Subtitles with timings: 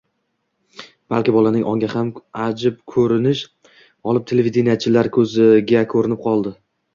[1.13, 2.09] balki bolaning ongi ham
[2.45, 3.43] ajib ko‘rinish
[4.15, 6.57] olib televideniyechilar ko‘ziga ko‘rinib qoldi.